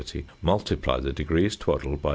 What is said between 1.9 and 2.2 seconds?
by 0.